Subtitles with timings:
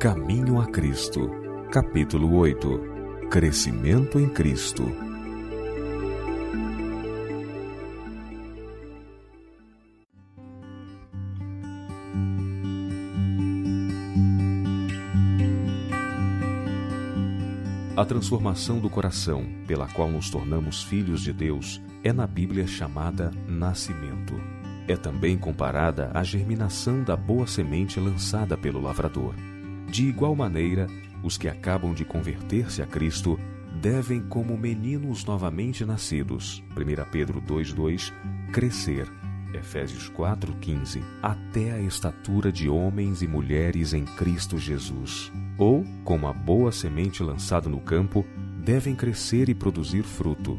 [0.00, 1.28] Caminho a Cristo,
[1.72, 4.84] capítulo 8 Crescimento em Cristo.
[17.96, 23.32] A transformação do coração, pela qual nos tornamos filhos de Deus, é na Bíblia chamada
[23.48, 24.40] nascimento.
[24.86, 29.34] É também comparada à germinação da boa semente lançada pelo lavrador.
[29.88, 30.86] De igual maneira,
[31.22, 33.38] os que acabam de converter-se a Cristo
[33.80, 38.12] devem, como meninos novamente nascidos, 1 Pedro 2,2,
[38.52, 39.10] crescer,
[39.54, 45.32] Efésios 4,15, até a estatura de homens e mulheres em Cristo Jesus.
[45.56, 48.26] Ou, como a boa semente lançada no campo,
[48.62, 50.58] devem crescer e produzir fruto,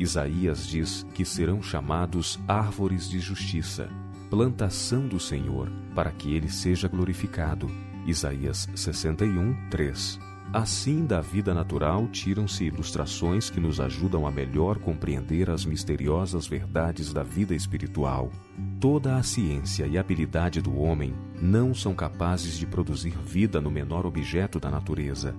[0.00, 3.90] Isaías diz que serão chamados árvores de justiça,
[4.30, 7.70] plantação do Senhor, para que ele seja glorificado.
[8.06, 10.30] Isaías 61, 3.
[10.52, 17.12] Assim, da vida natural tiram-se ilustrações que nos ajudam a melhor compreender as misteriosas verdades
[17.12, 18.32] da vida espiritual.
[18.80, 24.04] Toda a ciência e habilidade do homem não são capazes de produzir vida no menor
[24.04, 25.36] objeto da natureza.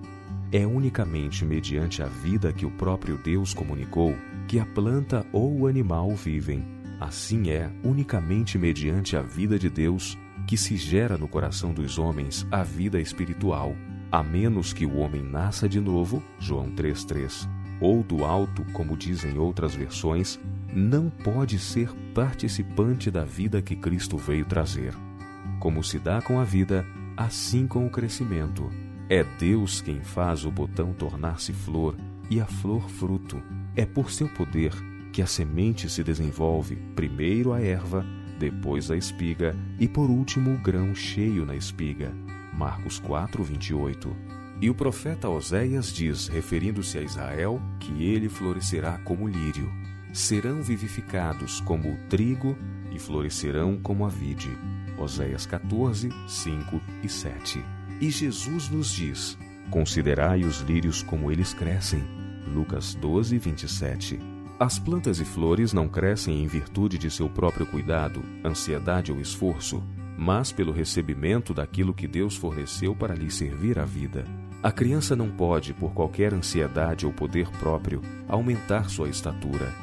[0.49, 4.15] É unicamente mediante a vida que o próprio Deus comunicou
[4.47, 6.65] que a planta ou o animal vivem.
[7.01, 12.45] Assim é unicamente mediante a vida de Deus que se gera no coração dos homens
[12.51, 13.75] a vida espiritual,
[14.11, 17.47] a menos que o homem nasça de novo, João 3:3,
[17.79, 20.39] ou do alto, como dizem outras versões,
[20.73, 24.93] não pode ser participante da vida que Cristo veio trazer.
[25.59, 28.69] Como se dá com a vida, assim com o crescimento.
[29.09, 31.95] É Deus quem faz o botão tornar-se flor
[32.29, 33.41] e a flor fruto.
[33.75, 34.73] É por seu poder
[35.11, 38.05] que a semente se desenvolve, primeiro a erva,
[38.41, 42.11] depois a espiga e por último o grão cheio na espiga.
[42.51, 44.17] Marcos 4, 28.
[44.59, 49.71] E o profeta Oséias diz, referindo-se a Israel, que ele florescerá como lírio.
[50.11, 52.57] Serão vivificados como o trigo
[52.91, 54.49] e florescerão como a vide.
[54.97, 57.63] Oséias 14, 5 e 7.
[58.01, 59.37] E Jesus nos diz:
[59.69, 62.03] Considerai os lírios como eles crescem
[62.47, 64.40] Lucas 12, 27.
[64.61, 69.81] As plantas e flores não crescem em virtude de seu próprio cuidado, ansiedade ou esforço,
[70.15, 74.23] mas pelo recebimento daquilo que Deus forneceu para lhe servir a vida.
[74.61, 79.73] A criança não pode, por qualquer ansiedade ou poder próprio, aumentar sua estatura.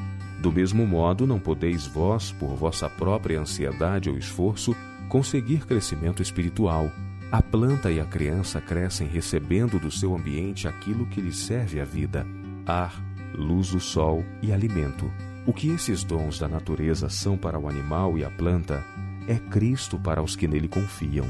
[0.40, 4.76] Do mesmo modo, não podeis vós, por vossa própria ansiedade ou esforço,
[5.08, 6.88] conseguir crescimento espiritual.
[7.32, 11.84] A planta e a criança crescem recebendo do seu ambiente aquilo que lhes serve a
[11.84, 12.24] vida
[12.68, 13.02] ar,
[13.34, 15.10] luz do sol e alimento.
[15.46, 18.84] O que esses dons da natureza são para o animal e a planta,
[19.26, 21.26] é Cristo para os que nele confiam.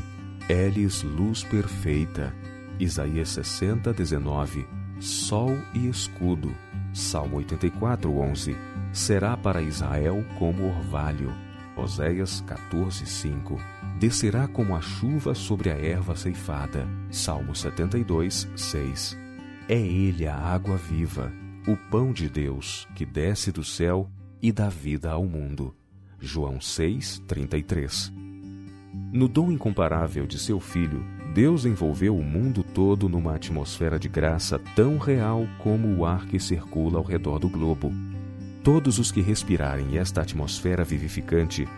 [0.48, 2.34] É-lhes luz perfeita.
[2.78, 4.66] Isaías 60, 19.
[5.00, 6.54] Sol e escudo.
[6.92, 8.56] Salmo 84, 11.
[8.92, 11.32] Será para Israel como orvalho.
[11.76, 13.60] Oséias 14, 5.
[13.98, 16.88] Descerá como a chuva sobre a erva ceifada.
[17.10, 19.16] Salmo 72, 6.
[19.68, 21.32] É ele a água viva,
[21.68, 24.08] o pão de Deus que desce do céu
[24.40, 25.76] e dá vida ao mundo.
[26.18, 28.10] João 6, 33.
[29.12, 34.58] No dom incomparável de seu Filho, Deus envolveu o mundo todo numa atmosfera de graça
[34.74, 37.92] tão real como o ar que circula ao redor do globo.
[38.64, 41.68] Todos os que respirarem esta atmosfera vivificante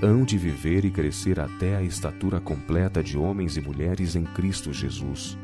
[0.00, 4.72] hão de viver e crescer até a estatura completa de homens e mulheres em Cristo
[4.72, 5.36] Jesus.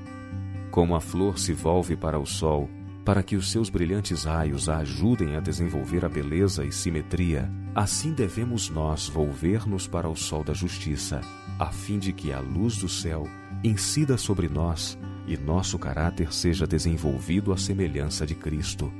[0.70, 2.70] Como a flor se volve para o sol,
[3.06, 8.12] para que os seus brilhantes raios a ajudem a desenvolver a beleza e simetria, assim
[8.12, 11.20] devemos nós volver-nos para o sol da justiça,
[11.56, 13.28] a fim de que a luz do céu
[13.62, 18.92] incida sobre nós e nosso caráter seja desenvolvido à semelhança de Cristo.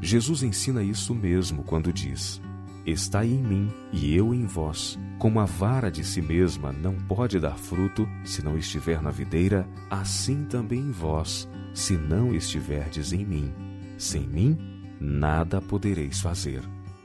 [0.00, 2.40] Jesus ensina isso mesmo quando diz:
[2.86, 4.98] Estai em mim e eu em vós.
[5.18, 9.68] Como a vara de si mesma não pode dar fruto se não estiver na videira,
[9.90, 13.52] assim também em vós, se não estiverdes em mim.
[13.98, 14.58] Sem mim,
[14.98, 16.62] nada podereis fazer.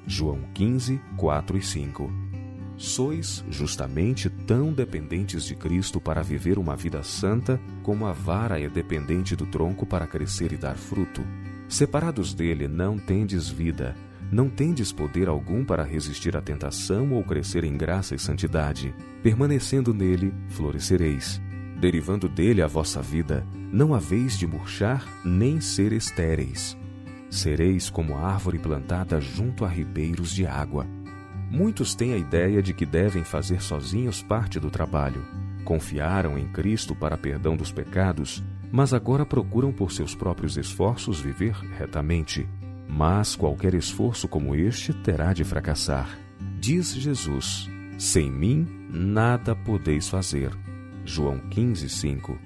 [0.07, 2.11] João 15, 4 e 5.
[2.77, 8.69] Sois justamente tão dependentes de Cristo para viver uma vida santa como a vara é
[8.69, 11.21] dependente do tronco para crescer e dar fruto.
[11.67, 13.93] Separados dele, não tendes vida
[14.31, 18.95] não tendes poder algum para resistir à tentação ou crescer em graça e santidade.
[19.21, 21.41] Permanecendo nele, florescereis.
[21.81, 23.43] Derivando dele a vossa vida,
[23.73, 26.77] não haveis de murchar nem ser estéreis.
[27.27, 30.85] Sereis como árvore plantada junto a ribeiros de água.
[31.49, 35.25] Muitos têm a ideia de que devem fazer sozinhos parte do trabalho.
[35.65, 41.55] Confiaram em Cristo para perdão dos pecados, mas agora procuram por seus próprios esforços viver
[41.79, 42.47] retamente.
[42.87, 46.15] Mas qualquer esforço como este terá de fracassar.
[46.59, 47.67] Diz Jesus:
[47.97, 50.51] Sem mim nada podeis fazer.
[51.05, 52.37] João 15, 5.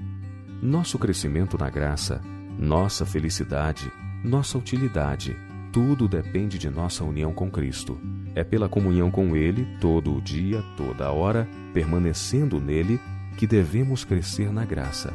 [0.62, 2.22] Nosso crescimento na graça,
[2.58, 3.92] nossa felicidade,
[4.24, 5.36] nossa utilidade,
[5.72, 8.00] tudo depende de nossa união com Cristo.
[8.34, 13.00] É pela comunhão com Ele, todo o dia, toda a hora, permanecendo nele,
[13.38, 15.14] que devemos crescer na graça.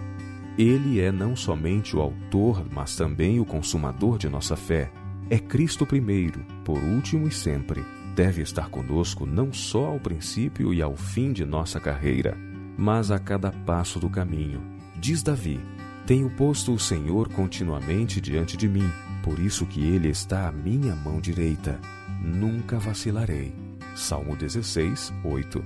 [0.58, 4.93] Ele é não somente o autor, mas também o consumador de nossa fé.
[5.31, 7.82] É Cristo primeiro, por último e sempre.
[8.14, 12.36] Deve estar conosco não só ao princípio e ao fim de nossa carreira,
[12.81, 14.62] mas a cada passo do caminho.
[14.97, 15.61] Diz Davi:
[16.06, 18.91] Tenho posto o Senhor continuamente diante de mim,
[19.23, 21.79] por isso que ele está à minha mão direita.
[22.23, 23.55] Nunca vacilarei.
[23.94, 25.62] Salmo 16, 8.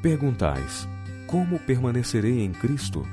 [0.00, 0.88] Perguntais:
[1.26, 3.06] Como permanecerei em Cristo?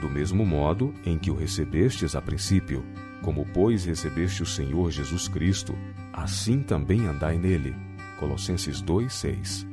[0.00, 2.84] do mesmo modo em que o recebestes a princípio.
[3.22, 5.76] Como, pois, recebeste o Senhor Jesus Cristo,
[6.12, 7.74] assim também andai nele.
[8.18, 9.66] Colossenses 2:6.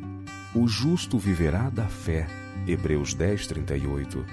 [0.55, 2.27] O justo viverá da fé.
[2.67, 4.25] Hebreus 10:38.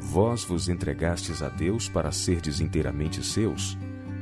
[0.00, 3.78] Vós vos entregastes a Deus para serdes inteiramente seus,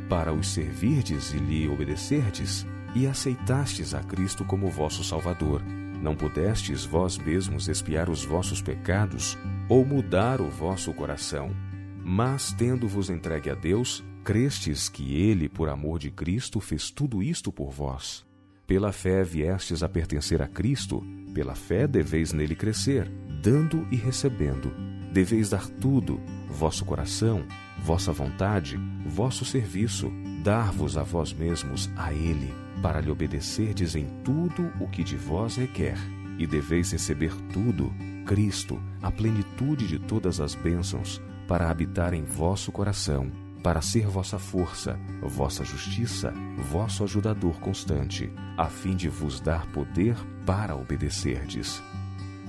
[0.09, 5.63] para os servirdes e lhe obedecerdes, e aceitastes a Cristo como vosso Salvador.
[6.03, 9.37] Não pudestes vós mesmos expiar os vossos pecados
[9.69, 11.55] ou mudar o vosso coração.
[12.03, 17.53] Mas, tendo-vos entregue a Deus, crestes que Ele, por amor de Cristo, fez tudo isto
[17.53, 18.25] por vós.
[18.67, 21.05] Pela fé viestes a pertencer a Cristo,
[21.35, 23.11] pela fé deveis nele crescer,
[23.43, 24.73] dando e recebendo.
[25.13, 27.45] Deveis dar tudo, vosso coração,
[27.83, 30.11] vossa vontade, vosso serviço,
[30.43, 35.57] dar-vos a vós mesmos a Ele, para lhe obedecerdes em tudo o que de vós
[35.57, 35.97] requer.
[36.39, 37.93] E deveis receber tudo,
[38.25, 43.31] Cristo, a plenitude de todas as bênçãos, para habitar em vosso coração,
[43.63, 46.33] para ser vossa força, vossa justiça,
[46.71, 50.17] vosso ajudador constante, a fim de vos dar poder
[50.47, 51.83] para obedecerdes.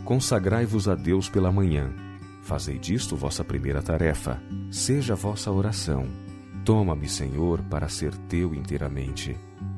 [0.06, 1.94] Consagrai-vos a Deus pela manhã.
[2.42, 4.42] Fazei disto vossa primeira tarefa.
[4.72, 6.08] Seja vossa oração.
[6.66, 9.38] Toma-me, Senhor, para ser teu inteiramente.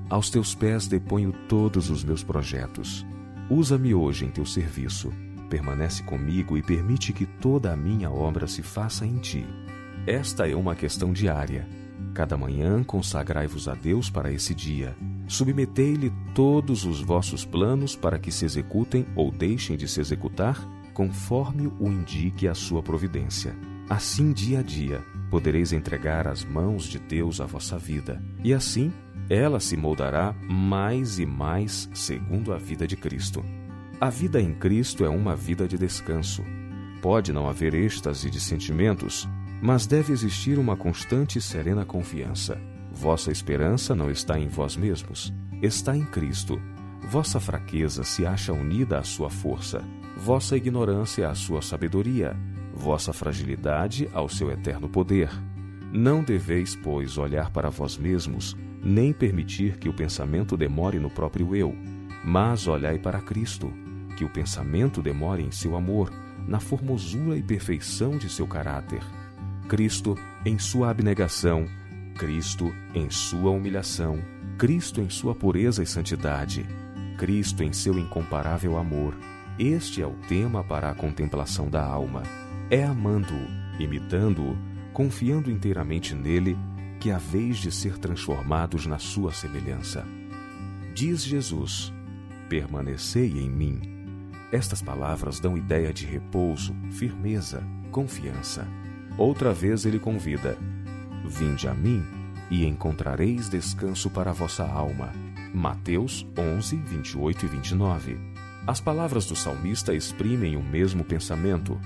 [0.10, 3.06] Aos teus pés deponho todos os meus projetos.
[3.50, 5.12] Usa-me hoje em teu serviço
[5.54, 9.46] permanece comigo e permite que toda a minha obra se faça em ti.
[10.06, 11.66] Esta é uma questão diária.
[12.14, 14.94] Cada manhã consagrai-vos a Deus para esse dia.
[15.30, 20.60] Submetei-lhe todos os vossos planos para que se executem ou deixem de se executar,
[20.94, 23.56] conforme o indique a sua providência.
[23.90, 25.02] Assim, dia a dia,
[25.32, 28.92] podereis entregar às mãos de Deus a vossa vida, e assim
[29.30, 33.44] ela se moldará mais e mais segundo a vida de Cristo.
[34.02, 36.44] A vida em Cristo é uma vida de descanso.
[37.02, 39.28] Pode não haver êxtase de sentimentos,
[39.64, 42.60] mas deve existir uma constante e serena confiança.
[42.92, 46.62] Vossa esperança não está em vós mesmos, está em Cristo.
[47.10, 49.82] Vossa fraqueza se acha unida à sua força,
[50.18, 52.36] vossa ignorância à sua sabedoria,
[52.74, 55.30] vossa fragilidade ao seu eterno poder.
[55.94, 61.56] Não deveis, pois, olhar para vós mesmos, nem permitir que o pensamento demore no próprio
[61.56, 61.74] eu,
[62.26, 63.72] mas olhai para Cristo
[64.18, 66.12] que o pensamento demore em seu amor,
[66.46, 69.02] na formosura e perfeição de seu caráter.
[69.68, 71.66] Cristo em sua abnegação,
[72.18, 74.20] Cristo em sua humilhação,
[74.58, 76.66] Cristo em sua pureza e santidade,
[77.18, 79.16] Cristo em seu incomparável amor.
[79.58, 82.24] Este é o tema para a contemplação da alma.
[82.70, 84.58] É amando-o, imitando-o,
[84.92, 86.58] confiando inteiramente nele,
[87.00, 90.06] que a vez de ser transformados na sua semelhança.
[90.94, 91.94] Diz Jesus:
[92.50, 93.94] Permanecei em mim
[94.54, 98.68] estas palavras dão ideia de repouso, firmeza, confiança.
[99.18, 100.58] Outra vez ele convida:
[101.26, 102.04] Vinde a mim
[102.50, 105.12] e encontrareis descanso para a vossa alma.
[105.54, 108.20] Mateus 11, 28 e 29.
[108.66, 111.80] As palavras do salmista exprimem o mesmo pensamento.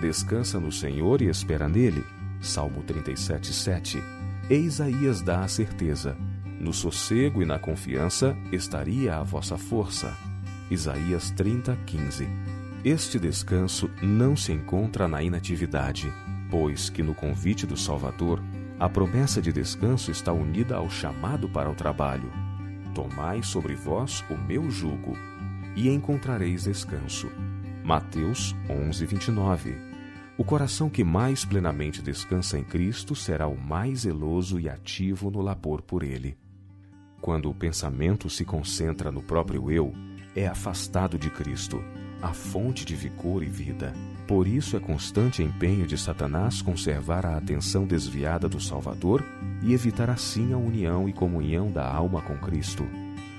[0.00, 2.04] Descansa no Senhor e espera nele.
[2.40, 4.02] Salmo 37, 7.
[4.48, 6.16] E Isaías dá a certeza:
[6.58, 10.16] No sossego e na confiança estaria a vossa força.
[10.70, 12.28] Isaías 30, 15.
[12.84, 16.12] Este descanso não se encontra na inatividade,
[16.52, 18.38] pois que no convite do Salvador,
[18.78, 22.30] a promessa de descanso está unida ao chamado para o trabalho.
[22.94, 25.16] Tomai sobre vós o meu jugo,
[25.74, 27.32] e encontrareis descanso.
[27.82, 29.74] Mateus 11, 29.
[30.36, 35.40] O coração que mais plenamente descansa em Cristo será o mais zeloso e ativo no
[35.40, 36.36] labor por ele.
[37.22, 39.94] Quando o pensamento se concentra no próprio eu,
[40.36, 41.82] é afastado de Cristo.
[42.22, 43.92] A fonte de vigor e vida.
[44.28, 49.24] Por isso é constante empenho de Satanás conservar a atenção desviada do Salvador
[49.60, 52.86] e evitar assim a união e comunhão da alma com Cristo.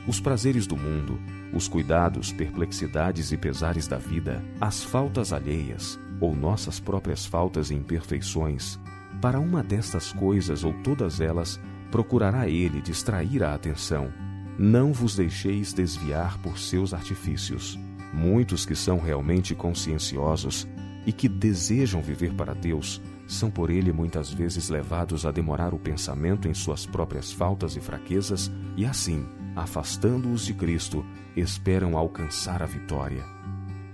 [0.06, 1.18] Os prazeres do mundo,
[1.54, 7.76] os cuidados, perplexidades e pesares da vida, as faltas alheias ou nossas próprias faltas e
[7.76, 8.78] imperfeições,
[9.22, 11.60] para uma destas coisas ou todas elas,
[11.90, 14.12] procurará ele distrair a atenção.
[14.60, 17.80] Não vos deixeis desviar por seus artifícios.
[18.14, 20.68] Muitos que são realmente conscienciosos
[21.06, 25.80] e que desejam viver para Deus são por ele muitas vezes levados a demorar o
[25.80, 31.06] pensamento em suas próprias faltas e fraquezas e assim, afastando-os de Cristo,
[31.36, 33.24] esperam alcançar a vitória.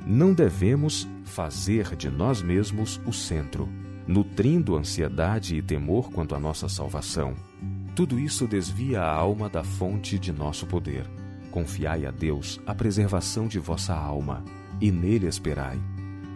[0.06, 3.70] Não devemos fazer de nós mesmos o centro,
[4.08, 7.36] nutrindo ansiedade e temor quanto à nossa salvação.
[7.96, 11.19] Tudo isso desvia a alma da fonte de nosso poder.
[11.52, 14.44] Confiai a Deus a preservação de vossa alma,
[14.80, 15.80] e nele esperai.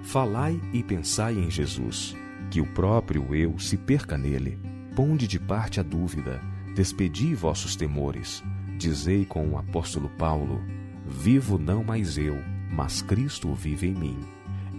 [0.04, 2.16] Falai e pensai em Jesus,
[2.50, 4.60] que o próprio eu se perca nele.
[4.96, 6.42] Ponde de parte a dúvida,
[6.76, 8.44] despedi vossos temores.
[8.78, 10.62] Dizei com o apóstolo Paulo:
[11.06, 12.38] Vivo não mais eu,
[12.72, 14.20] mas Cristo vive em mim.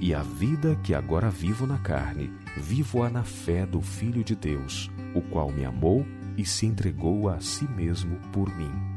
[0.01, 4.91] E a vida que agora vivo na carne, vivo-a na fé do Filho de Deus,
[5.15, 6.05] o qual me amou
[6.37, 8.94] e se entregou a si mesmo por mim.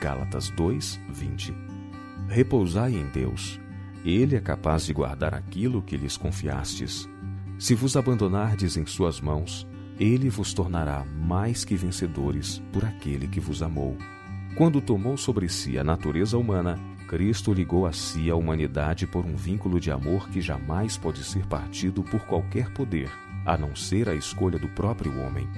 [0.00, 1.54] Gálatas 2, 20.
[2.28, 3.60] Repousai em Deus.
[4.04, 7.08] Ele é capaz de guardar aquilo que lhes confiastes.
[7.58, 9.66] Se vos abandonardes em suas mãos,
[9.98, 13.96] ele vos tornará mais que vencedores por aquele que vos amou.
[14.54, 16.78] Quando tomou sobre si a natureza humana,
[17.08, 21.44] Cristo ligou a si a humanidade por um vínculo de amor que jamais pode ser
[21.46, 23.10] partido por qualquer poder,
[23.44, 25.48] a não ser a escolha do próprio homem.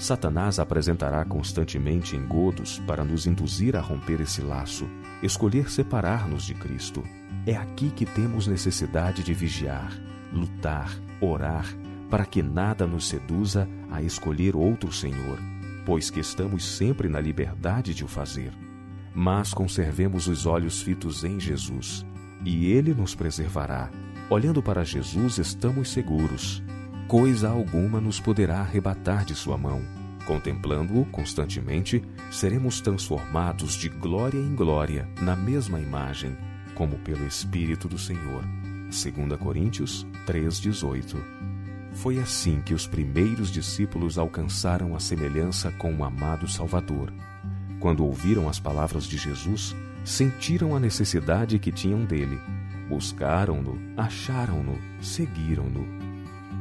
[0.00, 4.88] Satanás apresentará constantemente engodos para nos induzir a romper esse laço,
[5.22, 7.04] escolher separar-nos de Cristo.
[7.46, 9.92] É aqui que temos necessidade de vigiar,
[10.32, 10.90] lutar,
[11.20, 11.66] orar,
[12.08, 15.38] para que nada nos seduza a escolher outro Senhor,
[15.84, 18.52] pois que estamos sempre na liberdade de o fazer.
[19.14, 22.06] Mas conservemos os olhos fitos em Jesus,
[22.42, 23.90] e Ele nos preservará.
[24.30, 26.62] Olhando para Jesus, estamos seguros
[27.10, 29.82] coisa alguma nos poderá arrebatar de sua mão.
[30.28, 32.00] Contemplando-o constantemente,
[32.30, 36.38] seremos transformados de glória em glória na mesma imagem,
[36.72, 38.44] como pelo Espírito do Senhor.
[38.44, 41.16] 2 Coríntios 3,18
[41.94, 47.12] Foi assim que os primeiros discípulos alcançaram a semelhança com o amado Salvador.
[47.80, 49.74] Quando ouviram as palavras de Jesus,
[50.04, 52.38] sentiram a necessidade que tinham dele.
[52.88, 55.99] Buscaram-no, acharam-no, seguiram-no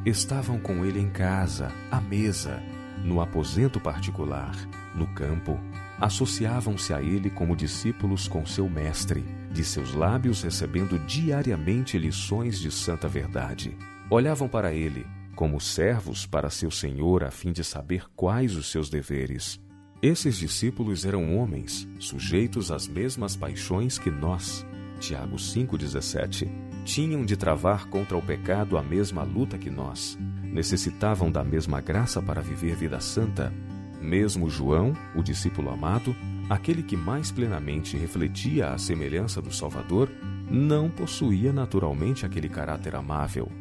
[0.05, 2.61] estavam com ele em casa, à mesa,
[3.03, 4.55] no aposento particular,
[4.95, 5.59] no campo.
[5.99, 12.71] Associavam-se a ele como discípulos com seu mestre, de seus lábios recebendo diariamente lições de
[12.71, 13.77] santa verdade.
[14.09, 15.05] Olhavam para ele
[15.39, 19.57] como servos para seu senhor a fim de saber quais os seus deveres.
[20.01, 24.65] Esses discípulos eram homens, sujeitos às mesmas paixões que nós.
[24.99, 26.47] Tiago 5,17
[26.83, 30.17] tinham de travar contra o pecado a mesma luta que nós.
[30.43, 33.53] Necessitavam da mesma graça para viver vida santa.
[34.01, 36.15] Mesmo João, o discípulo amado,
[36.49, 40.09] aquele que mais plenamente refletia a semelhança do Salvador,
[40.49, 43.51] não possuía naturalmente aquele caráter amável.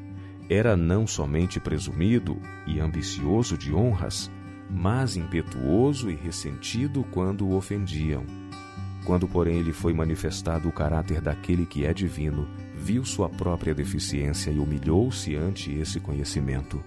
[0.48, 4.30] Era não somente presumido e ambicioso de honras,
[4.70, 8.24] mas impetuoso e ressentido quando o ofendiam.
[9.04, 14.50] Quando, porém, lhe foi manifestado o caráter daquele que é divino, viu sua própria deficiência
[14.50, 16.82] e humilhou-se ante esse conhecimento.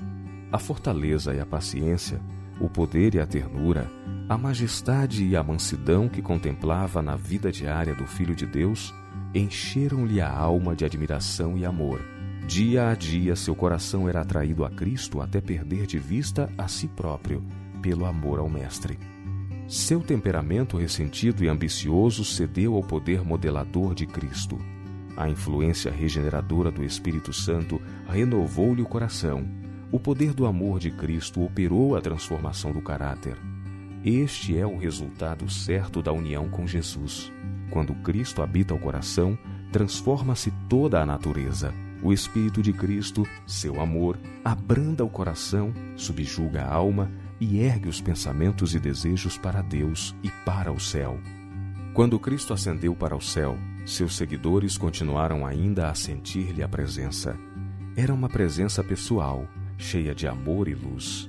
[0.51, 2.21] A fortaleza e a paciência,
[2.59, 3.89] o poder e a ternura,
[4.29, 8.93] a majestade e a mansidão que contemplava na vida diária do Filho de Deus
[9.33, 12.01] encheram-lhe a alma de admiração e amor.
[12.47, 16.87] Dia a dia seu coração era atraído a Cristo até perder de vista a si
[16.87, 17.43] próprio,
[17.81, 18.99] pelo amor ao Mestre.
[19.71, 24.59] Seu temperamento ressentido e ambicioso cedeu ao poder modelador de Cristo.
[25.15, 29.47] A influência regeneradora do Espírito Santo renovou-lhe o coração.
[29.89, 33.37] O poder do amor de Cristo operou a transformação do caráter.
[34.03, 37.31] Este é o resultado certo da união com Jesus.
[37.69, 39.39] Quando Cristo habita o coração,
[39.71, 41.73] transforma-se toda a natureza.
[42.03, 47.09] O Espírito de Cristo, seu amor, abranda o coração, subjuga a alma
[47.41, 51.19] e ergue os pensamentos e desejos para Deus e para o céu.
[51.91, 57.35] Quando Cristo ascendeu para o céu, seus seguidores continuaram ainda a sentir-lhe a presença.
[57.97, 61.27] Era uma presença pessoal, cheia de amor e luz.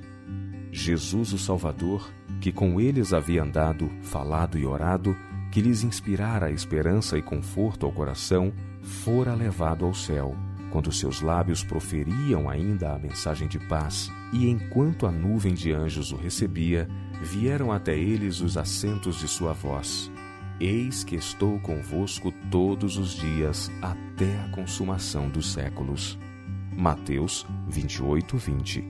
[0.71, 5.17] Jesus, o Salvador, que com eles havia andado, falado e orado,
[5.51, 8.53] que lhes inspirara esperança e conforto ao coração,
[8.83, 10.37] fora levado ao céu,
[10.73, 16.11] quando seus lábios proferiam ainda a mensagem de paz, e enquanto a nuvem de anjos
[16.13, 16.89] o recebia,
[17.23, 20.11] vieram até eles os assentos de sua voz.
[20.59, 26.19] Eis que estou convosco todos os dias até a consumação dos séculos.
[26.75, 28.85] Mateus 28, 20.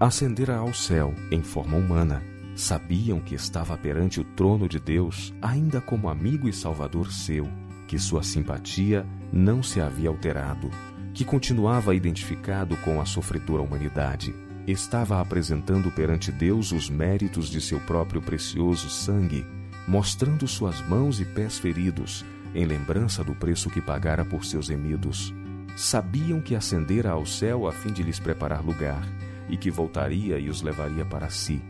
[0.00, 2.22] Ascendera ao céu em forma humana.
[2.56, 7.48] Sabiam que estava perante o trono de Deus, ainda como amigo e salvador seu,
[7.86, 10.70] que sua simpatia não se havia alterado,
[11.14, 14.34] que continuava identificado com a sofredora humanidade.
[14.66, 19.46] Estava apresentando perante Deus os méritos de seu próprio precioso sangue,
[19.86, 25.32] mostrando suas mãos e pés feridos, em lembrança do preço que pagara por seus remidos.
[25.76, 29.06] Sabiam que ascendera ao céu a fim de lhes preparar lugar,
[29.48, 31.62] e que voltaria e os levaria para si.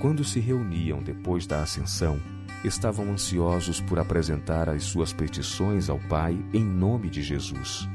[0.00, 2.18] Quando se reuniam depois da ascensão,
[2.64, 7.88] estavam ansiosos por apresentar as suas petições ao Pai em nome de Jesus.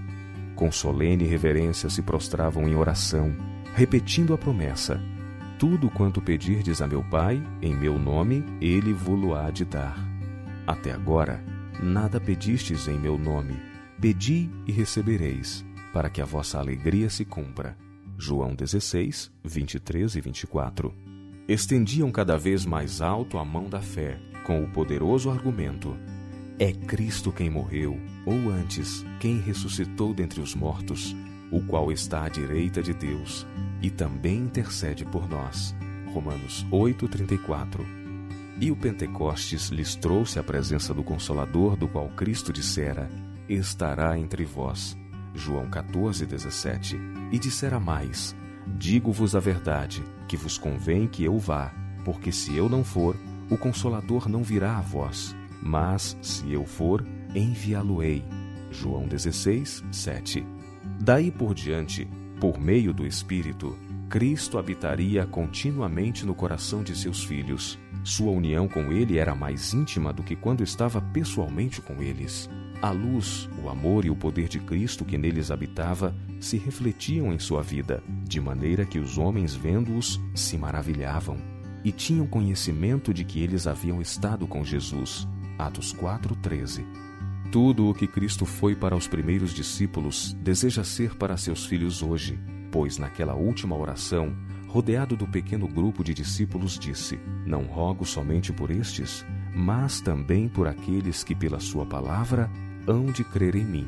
[0.55, 3.35] Com solene reverência se prostravam em oração,
[3.75, 5.01] repetindo a promessa:
[5.59, 9.97] Tudo quanto pedirdes a meu Pai, em meu nome, ele vo-lo há de dar.
[10.65, 11.43] Até agora,
[11.83, 13.55] nada pedistes em meu nome.
[13.99, 17.77] Pedi e recebereis, para que a vossa alegria se cumpra.
[18.17, 20.93] João 16, 23 e 24.
[21.47, 25.97] Estendiam cada vez mais alto a mão da fé, com o poderoso argumento:
[26.57, 31.13] É Cristo quem morreu, ou antes, quem ressuscitou dentre os mortos,
[31.51, 33.45] o qual está à direita de Deus
[33.81, 35.75] e também intercede por nós.
[36.13, 37.85] Romanos 8:34.
[38.57, 43.11] E o Pentecostes lhes trouxe a presença do Consolador, do qual Cristo dissera:
[43.49, 44.97] Estará entre vós.
[45.33, 46.97] João 14:17.
[47.33, 48.33] E dissera mais:
[48.77, 51.73] Digo-vos a verdade, que vos convém que eu vá,
[52.05, 53.17] porque se eu não for,
[53.49, 55.35] o Consolador não virá a vós,
[55.65, 57.03] mas se eu for,
[57.33, 58.23] enviá-lo-ei.
[58.69, 60.45] João 16, 7.
[61.01, 62.07] Daí por diante,
[62.39, 63.75] por meio do Espírito,
[64.07, 67.79] Cristo habitaria continuamente no coração de seus filhos.
[68.03, 72.47] Sua união com ele era mais íntima do que quando estava pessoalmente com eles.
[72.79, 77.39] A luz, o amor e o poder de Cristo que neles habitava se refletiam em
[77.39, 83.39] sua vida, de maneira que os homens vendo-os se maravilhavam e tinham conhecimento de que
[83.39, 85.27] eles haviam estado com Jesus.
[85.57, 86.85] Atos 4:13.
[87.51, 92.37] Tudo o que Cristo foi para os primeiros discípulos deseja ser para seus filhos hoje,
[92.71, 94.35] pois naquela última oração,
[94.67, 100.67] rodeado do pequeno grupo de discípulos, disse: Não rogo somente por estes, mas também por
[100.67, 102.51] aqueles que pela sua palavra
[102.85, 103.87] hão de crer em mim.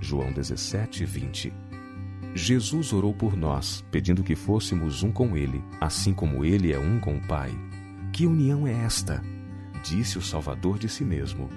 [0.00, 1.52] João 17, 20.
[2.34, 7.00] Jesus orou por nós, pedindo que fôssemos um com Ele, assim como Ele é um
[7.00, 7.50] com o Pai.
[8.12, 9.20] Que união é esta?
[9.88, 11.48] Disse o Salvador de si mesmo.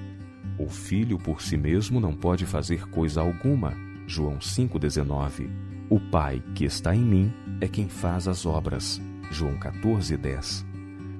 [0.57, 3.73] O Filho por si mesmo não pode fazer coisa alguma.
[4.07, 5.49] João 5,19.
[5.89, 9.01] O Pai que está em mim é quem faz as obras.
[9.31, 10.65] João 14,10.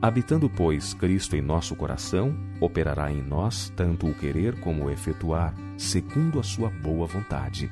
[0.02, 5.54] Habitando, pois, Cristo em nosso coração, operará em nós tanto o querer como o efetuar,
[5.78, 7.70] segundo a sua boa vontade.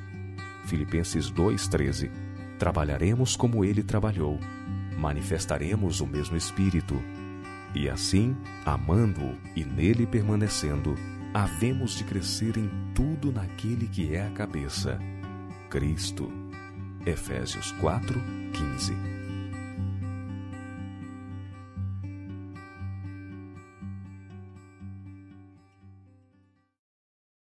[0.66, 2.10] Filipenses 2,13.
[2.58, 4.38] Trabalharemos como ele trabalhou,
[4.98, 7.02] manifestaremos o mesmo Espírito.
[7.74, 10.96] E assim, amando-o e nele permanecendo,
[11.32, 14.98] havemos de crescer em tudo naquele que é a cabeça,
[15.68, 16.30] Cristo.
[17.06, 18.20] Efésios 4,
[18.52, 19.19] 15.